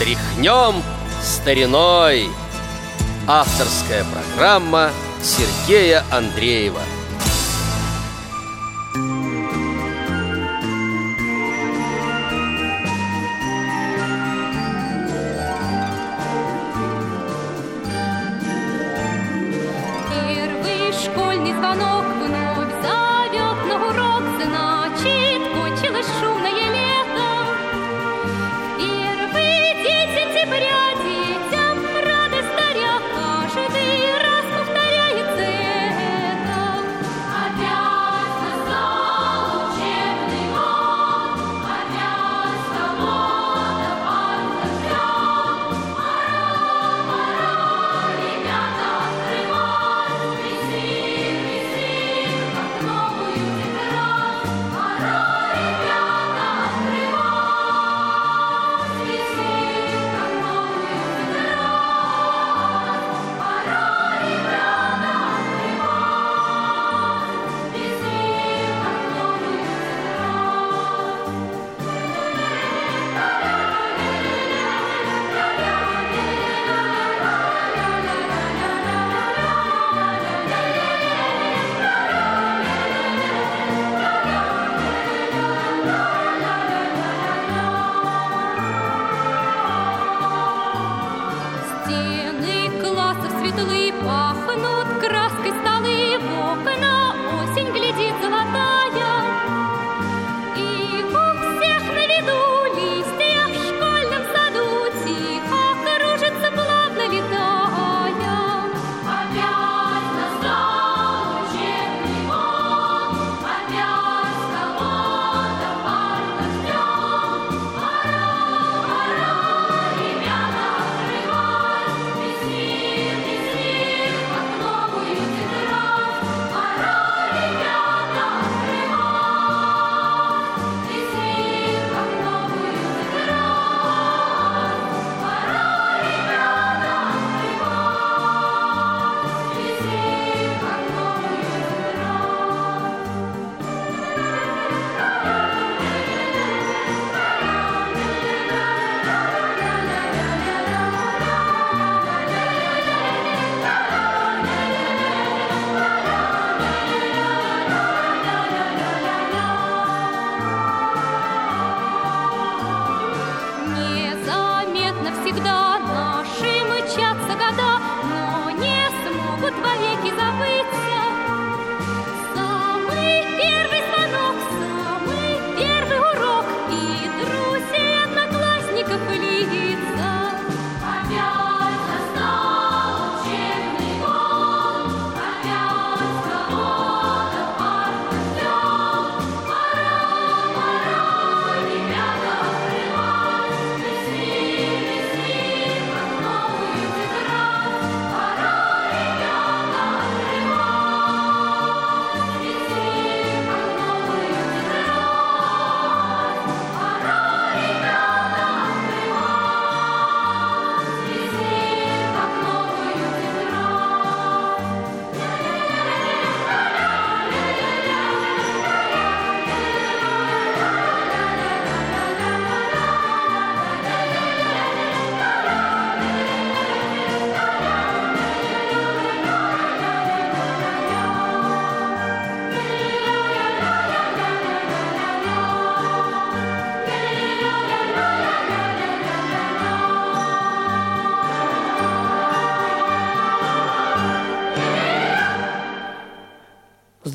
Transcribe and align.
Тряхнем 0.00 0.82
стариной. 1.22 2.26
Авторская 3.26 4.02
программа 4.04 4.92
Сергея 5.22 6.02
Андреева 6.10 6.80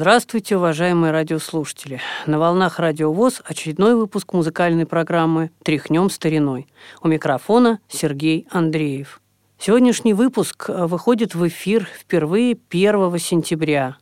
Здравствуйте, 0.06 0.58
уважаемые 0.58 1.12
радиослушатели. 1.12 2.00
На 2.28 2.38
волнах 2.38 2.78
Радио 2.78 3.12
ВОЗ 3.12 3.42
очередной 3.44 3.96
выпуск 3.96 4.34
музыкальной 4.34 4.86
программы 4.86 5.50
«Тряхнем 5.64 6.12
стариной». 6.12 6.68
У 7.02 7.08
микрофона 7.08 7.80
Сергей 7.88 8.46
Андреев. 8.52 9.20
Сегодняшний 9.58 10.14
выпуск 10.14 10.70
э, 10.70 10.86
выходит 10.86 11.34
в 11.34 11.48
эфир 11.48 11.90
впервые 11.92 12.56
1 12.70 13.18
сентября, 13.18 13.98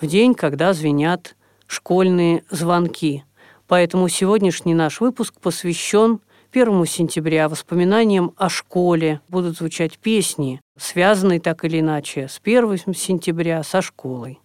в 0.00 0.06
день, 0.06 0.32
когда 0.32 0.72
звенят 0.72 1.36
школьные 1.66 2.42
звонки. 2.48 3.22
Поэтому 3.68 4.08
сегодняшний 4.08 4.72
наш 4.72 5.02
выпуск 5.02 5.34
посвящен 5.38 6.20
1 6.50 6.86
сентября 6.86 7.50
воспоминаниям 7.50 8.32
о 8.38 8.48
школе. 8.48 9.20
Будут 9.28 9.58
звучать 9.58 9.98
песни, 9.98 10.62
связанные 10.78 11.40
так 11.40 11.62
или 11.66 11.80
иначе 11.80 12.26
с 12.26 12.40
1 12.42 12.94
сентября, 12.94 13.62
со 13.64 13.82
школой. 13.82 14.40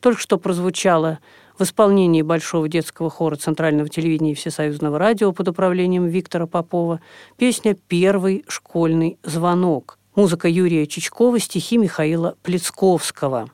Только 0.00 0.20
что 0.20 0.38
прозвучало 0.38 1.18
в 1.58 1.62
исполнении 1.62 2.22
Большого 2.22 2.68
детского 2.68 3.10
хора 3.10 3.36
Центрального 3.36 3.88
телевидения 3.88 4.32
и 4.32 4.34
Всесоюзного 4.34 4.98
радио 4.98 5.32
под 5.32 5.48
управлением 5.48 6.06
Виктора 6.06 6.46
Попова 6.46 7.00
песня 7.36 7.74
«Первый 7.74 8.44
школьный 8.48 9.18
звонок». 9.22 9.98
Музыка 10.14 10.48
Юрия 10.48 10.86
Чичкова, 10.86 11.38
стихи 11.38 11.76
Михаила 11.76 12.36
Плецковского. 12.42 13.50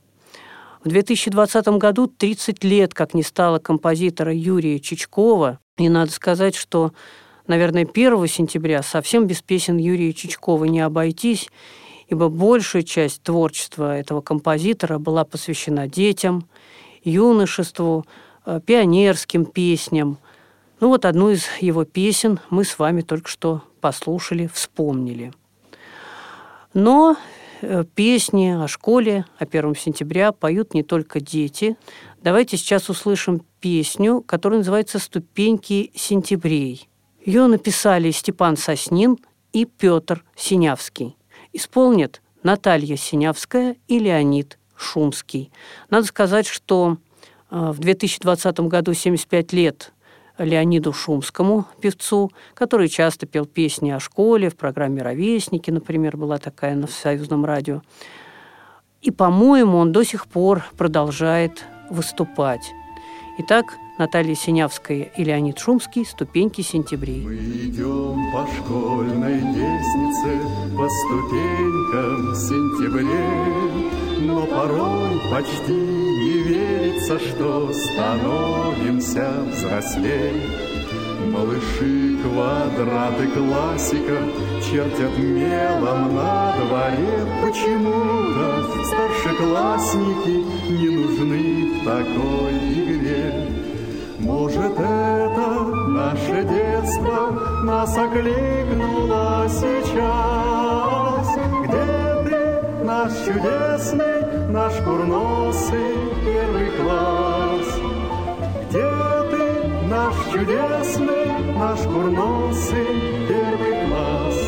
В 0.85 0.89
2020 0.89 1.69
году 1.79 2.07
30 2.07 2.65
лет, 2.65 2.95
как 2.95 3.15
не 3.15 3.23
стало 3.23 3.59
композитора 3.59 4.35
Юрия 4.35 4.79
Чичкова, 4.81 5.59
и 5.77 5.89
надо 5.89 6.11
сказать, 6.11 6.55
что 6.55 6.93
наверное, 7.51 7.87
1 7.87 8.27
сентября 8.29 8.83
совсем 8.83 9.27
без 9.27 9.43
песен 9.43 9.77
Юрия 9.77 10.13
Чичкова 10.13 10.65
не 10.65 10.81
обойтись, 10.81 11.49
ибо 12.11 12.29
большая 12.29 12.83
часть 12.83 13.23
творчества 13.23 13.97
этого 13.97 14.21
композитора 14.21 14.99
была 14.99 15.25
посвящена 15.25 15.87
детям, 15.87 16.47
юношеству, 17.05 18.05
э, 18.45 18.61
пионерским 18.67 19.47
песням. 19.47 20.19
Ну 20.81 20.89
вот 20.89 21.05
одну 21.05 21.31
из 21.31 21.45
его 21.61 21.85
песен 21.85 22.41
мы 22.51 22.65
с 22.65 22.79
вами 22.79 23.03
только 23.03 23.29
что 23.29 23.63
послушали, 23.81 24.51
вспомнили. 24.53 25.33
Но 26.75 27.17
э, 27.63 27.85
песни 27.95 28.49
о 28.61 28.67
школе, 28.67 29.25
о 29.39 29.45
1 29.45 29.77
сентября 29.77 30.33
поют 30.33 30.75
не 30.75 30.83
только 30.83 31.21
дети. 31.21 31.77
Давайте 32.23 32.57
сейчас 32.57 32.91
услышим 32.91 33.43
песню, 33.61 34.21
которая 34.21 34.59
называется 34.59 34.99
«Ступеньки 34.99 35.93
сентябрей». 35.95 36.89
Ее 37.25 37.47
написали 37.47 38.11
Степан 38.11 38.57
Соснин 38.57 39.17
и 39.53 39.65
Петр 39.65 40.25
Синявский. 40.35 41.17
Исполнят 41.53 42.23
Наталья 42.43 42.97
Синявская 42.97 43.77
и 43.89 43.99
Леонид 43.99 44.59
Шумский. 44.77 45.51
Надо 45.91 46.07
сказать, 46.07 46.47
что 46.47 46.99
э, 47.51 47.71
в 47.73 47.79
2020 47.79 48.61
году 48.61 48.95
75 48.95 49.53
лет 49.53 49.93
Леониду 50.39 50.93
Шумскому, 50.93 51.67
певцу, 51.81 52.31
который 52.55 52.89
часто 52.89 53.27
пел 53.27 53.45
песни 53.45 53.91
о 53.91 54.01
школе, 54.01 54.49
в 54.49 54.57
программе 54.57 55.03
«Ровесники», 55.03 55.71
например, 55.71 56.17
была 56.17 56.39
такая 56.39 56.75
на 56.75 56.87
Союзном 56.87 57.45
радио. 57.45 57.83
И, 59.03 59.11
по-моему, 59.11 59.79
он 59.79 59.93
до 59.93 60.03
сих 60.03 60.27
пор 60.27 60.65
продолжает 60.79 61.65
выступать. 61.91 62.73
Итак, 63.39 63.77
Наталья 64.01 64.35
Синявская 64.35 65.11
и 65.15 65.25
Леонид 65.25 65.59
Шумский 65.59 66.07
«Ступеньки 66.07 66.63
сентябрей». 66.63 67.21
Мы 67.21 67.35
идем 67.35 68.33
по 68.33 68.47
школьной 68.47 69.41
лестнице, 69.41 70.41
по 70.75 70.89
ступенькам 70.89 72.35
сентябрей, 72.35 74.23
но 74.23 74.47
порой 74.47 75.21
почти 75.31 75.75
не 75.75 76.43
верится, 76.45 77.19
что 77.19 77.71
становимся 77.75 79.45
взрослей. 79.53 80.49
Малыши, 81.27 82.17
квадраты, 82.23 83.29
классика 83.29 84.19
Чертят 84.65 85.19
мелом 85.19 86.15
на 86.15 86.57
дворе 86.57 87.27
Почему-то 87.43 88.85
старшеклассники 88.87 90.37
Не 90.71 90.89
нужны 90.89 91.79
в 91.79 91.85
такой 91.85 92.55
игре 92.73 93.40
Может, 94.31 94.79
это 94.79 95.65
наше 95.89 96.45
детство 96.45 97.31
Нас 97.65 97.99
окликнуло 97.99 99.45
сейчас? 99.49 101.27
Где 101.65 101.91
ты, 102.25 102.85
наш 102.85 103.13
чудесный 103.25 104.49
Наш 104.51 104.75
курносый 104.85 105.97
первый 106.25 106.71
класс? 106.79 107.69
Где 108.69 108.91
ты, 109.33 109.45
наш 109.89 110.15
чудесный 110.33 111.27
Наш 111.59 111.81
курносый 111.81 112.87
первый 113.27 113.75
класс? 113.89 114.39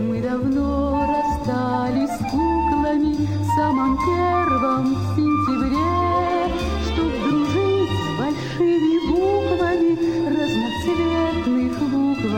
Мы 0.00 0.22
давно 0.22 1.04
расстались 1.08 2.10
с 2.10 2.22
куклами 2.30 3.16
В 3.16 3.46
самом 3.56 3.98
первом 3.98 5.07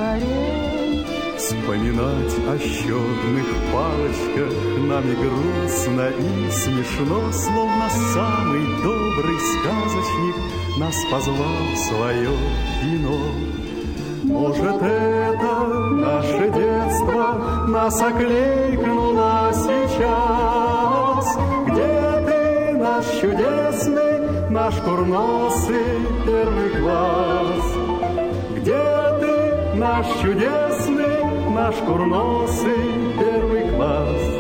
букварей 0.01 1.05
Вспоминать 1.37 2.35
о 2.49 2.59
счетных 2.59 3.47
палочках 3.73 4.53
Нам 4.79 5.05
и 5.09 5.15
грустно, 5.15 6.09
и 6.09 6.51
смешно 6.51 7.33
Словно 7.33 7.89
самый 8.15 8.67
добрый 8.83 9.39
сказочник 9.39 10.37
Нас 10.79 10.97
позвал 11.11 11.37
в 11.75 11.79
свое 11.79 12.31
кино. 12.83 13.21
Может, 14.23 14.83
это 14.83 15.67
наше 15.93 16.51
детство 16.51 17.67
Нас 17.69 18.01
окликнуло 18.01 19.51
сейчас? 19.53 21.39
Где 21.67 21.93
ты, 22.27 22.77
наш 22.77 23.07
чудесный 23.21 24.51
Наш 24.51 24.75
курносый 24.77 26.07
первый 26.27 26.71
класс? 26.81 27.65
Где 28.57 29.00
наш 29.81 30.07
чудесный, 30.21 31.25
наш 31.55 31.75
курносый 31.77 32.85
первый 33.19 33.63
класс? 33.71 34.40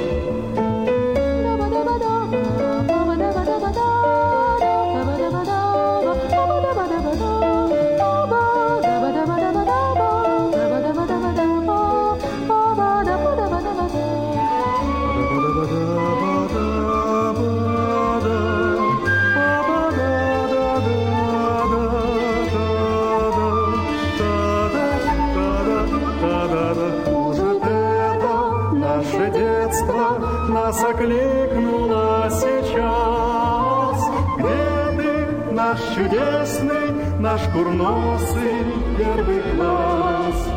Наше 28.90 29.31
детство 29.31 30.19
нас 30.48 30.82
окликнуло 30.82 32.28
сейчас? 32.31 33.98
Где 34.37 34.96
ты, 34.96 35.52
наш 35.52 35.81
чудесный, 35.94 37.19
наш 37.20 37.40
курносый 37.52 38.64
первый 38.98 39.42
класс? 39.54 40.48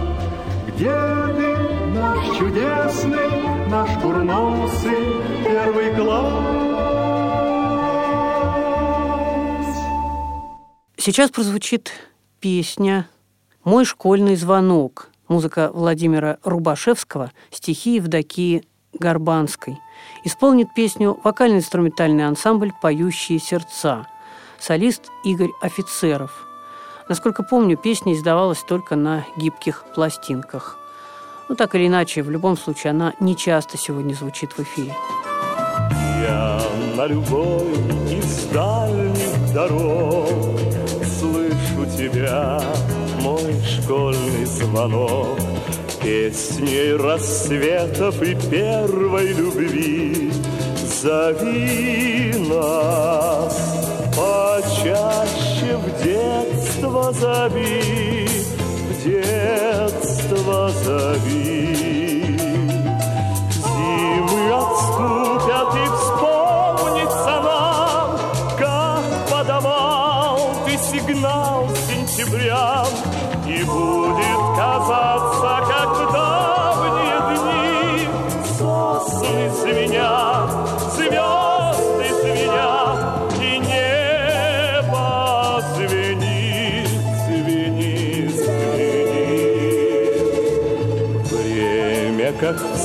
Где 0.67 0.95
ты, 1.37 1.57
наш 1.93 2.37
чудесный, 2.37 3.69
наш 3.69 3.89
курносый 4.01 5.21
первый 5.45 5.95
класс? 5.95 6.73
Сейчас 10.97 11.29
прозвучит 11.29 11.91
песня 12.39 13.07
«Мой 13.63 13.85
школьный 13.85 14.35
звонок». 14.35 15.12
Музыка 15.33 15.71
Владимира 15.73 16.37
Рубашевского, 16.43 17.31
стихи 17.49 17.95
Евдокии 17.95 18.67
Горбанской. 18.93 19.79
Исполнит 20.23 20.67
песню 20.75 21.19
вокально-инструментальный 21.23 22.27
ансамбль 22.27 22.71
«Поющие 22.83 23.39
сердца». 23.39 24.05
Солист 24.59 25.09
Игорь 25.25 25.49
Офицеров. 25.59 26.45
Насколько 27.09 27.41
помню, 27.41 27.77
песня 27.77 28.13
издавалась 28.13 28.61
только 28.61 28.95
на 28.95 29.25
гибких 29.35 29.85
пластинках. 29.95 30.77
Ну, 31.49 31.55
так 31.55 31.73
или 31.73 31.87
иначе, 31.87 32.21
в 32.21 32.29
любом 32.29 32.55
случае, 32.55 32.91
она 32.91 33.15
не 33.19 33.35
часто 33.35 33.75
сегодня 33.75 34.13
звучит 34.13 34.51
в 34.51 34.59
эфире. 34.59 34.93
Я 36.21 36.61
на 36.95 37.07
любой 37.07 37.71
из 38.07 38.45
дальних 38.53 39.51
дорог 39.51 40.29
Слышу 41.19 41.87
тебя, 41.97 42.61
мой 43.23 43.55
школьный 43.63 44.45
звонок. 44.45 45.39
Песней 46.01 46.93
рассветов 46.95 48.21
и 48.21 48.35
первой 48.35 49.31
любви. 49.31 50.31
Зови 51.01 52.33
нас 52.49 53.55
почаще 54.15 55.77
в 55.77 56.03
детство 56.03 57.13
зови. 57.13 58.27
В 58.89 59.03
детство 59.03 60.69
зови 60.83 61.92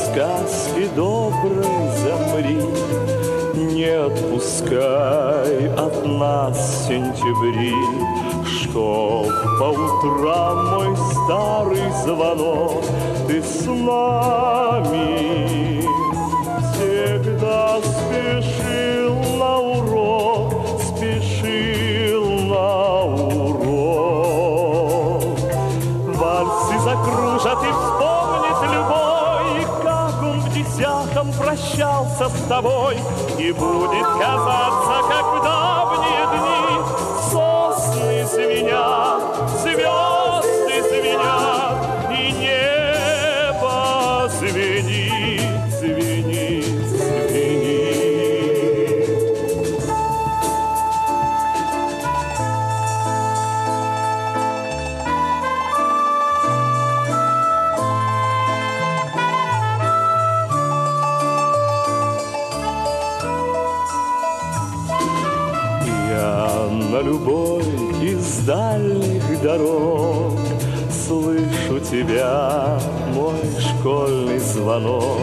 сказке 0.09 0.89
доброй, 0.95 1.65
замри, 1.99 2.63
Не 3.55 3.91
отпускай 4.07 5.69
от 5.77 6.07
нас 6.07 6.87
сентябри, 6.87 7.75
Чтоб 8.47 9.27
по 9.59 9.69
утрам 9.71 10.67
мой 10.71 10.97
старый 10.97 11.91
звонок. 12.05 12.85
Ты 13.27 13.43
с 13.43 13.67
нами 13.67 15.09
Всегда 16.73 17.79
спешил 17.81 18.98
с 32.29 32.49
тобой 32.49 32.97
И 33.39 33.53
будет 33.53 34.07
казаться, 34.19 35.03
как 35.09 35.43
на 66.71 67.01
любой 67.03 67.63
из 68.03 68.39
дальних 68.41 69.43
дорог 69.43 70.39
Слышу 70.91 71.81
тебя, 71.81 72.79
мой 73.15 73.41
школьный 73.59 74.39
звонок 74.39 75.19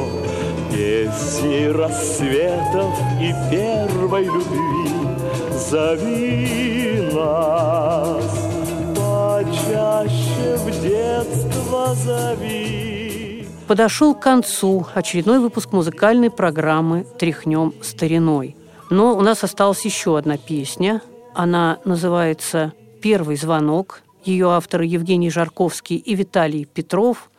Песни 0.72 1.68
рассветов 1.68 2.94
и 3.22 3.34
первой 3.50 4.25
любви 4.25 4.90
Зови 5.70 7.10
нас 7.14 8.46
почаще 8.96 10.58
в 10.58 10.82
детство 10.82 11.96
зови 11.96 13.48
Подошел 13.68 14.14
к 14.14 14.20
концу 14.20 14.86
очередной 14.94 15.40
выпуск 15.40 15.72
музыкальной 15.72 16.30
программы 16.30 17.06
«Тряхнем 17.18 17.74
стариной». 17.82 18.56
Но 18.92 19.18
у 19.18 19.22
нас 19.22 19.44
осталась 19.44 19.84
еще 19.86 20.18
одна 20.18 20.38
песня. 20.38 21.02
Она 21.36 21.80
называется 21.84 22.72
«Первый 23.01 23.36
звонок». 23.36 24.04
Ее 24.24 24.51
авторы 24.51 24.86
Евгений 24.86 25.30
Жарковский 25.30 25.98
и 25.98 26.15
Виталий 26.15 26.63
Петров. 26.63 27.30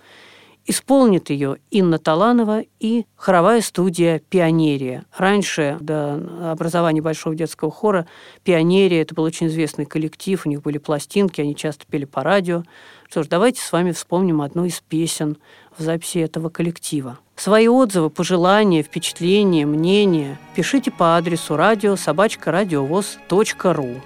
Исполнит 0.66 1.30
ее 1.30 1.56
Инна 1.70 1.98
Таланова 1.98 2.62
и 2.78 3.06
хоровая 3.16 3.62
студия 3.62 4.18
«Пионерия». 4.28 5.06
Раньше, 5.16 5.78
до 5.80 6.52
образования 6.52 7.00
Большого 7.00 7.34
детского 7.34 7.70
хора, 7.70 8.06
«Пионерия»– 8.44 9.00
это 9.02 9.14
был 9.14 9.24
очень 9.24 9.46
известный 9.46 9.86
коллектив, 9.86 10.44
у 10.44 10.48
них 10.50 10.60
были 10.60 10.76
пластинки, 10.76 11.40
они 11.40 11.56
часто 11.56 11.86
пели 11.86 12.04
по 12.04 12.22
радио. 12.22 12.64
Что 13.08 13.22
ж, 13.22 13.28
давайте 13.28 13.62
с 13.62 13.72
вами 13.72 13.92
вспомним 13.92 14.42
одну 14.42 14.66
из 14.66 14.80
песен 14.80 15.38
в 15.78 15.82
записи 15.82 16.18
этого 16.18 16.48
коллектива. 16.48 17.18
Свои 17.36 17.68
отзывы, 17.68 18.10
пожелания, 18.10 18.82
впечатления, 18.82 19.66
мнения 19.66 20.38
пишите 20.54 20.90
по 20.90 21.16
адресу 21.16 21.56
радио 21.56 21.96
собачка.радиовоз.ру. 21.96 24.00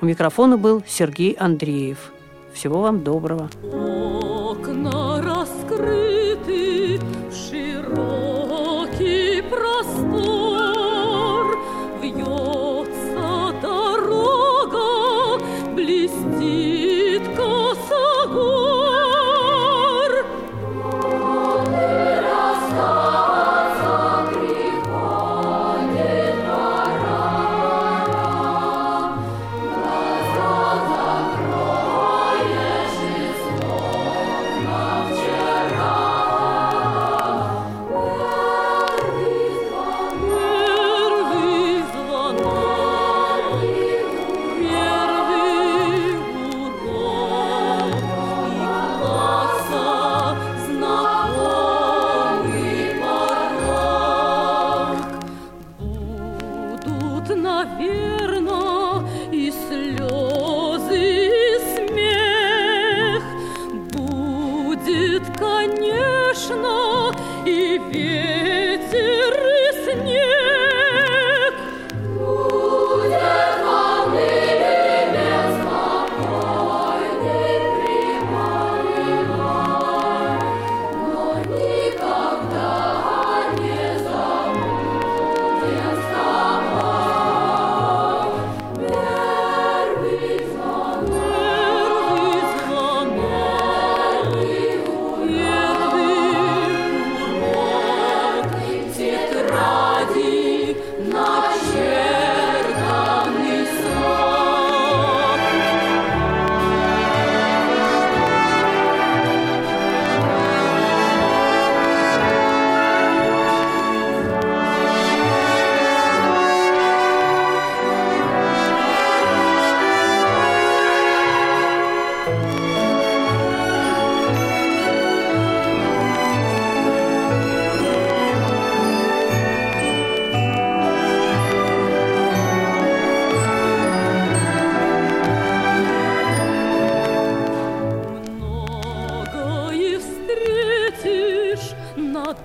У 0.00 0.06
микрофона 0.06 0.58
был 0.58 0.82
Сергей 0.86 1.32
Андреев. 1.32 2.12
Всего 2.52 2.82
вам 2.82 3.02
доброго. 3.02 3.50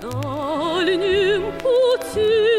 дальнем 0.00 1.52
пути. 1.62 2.49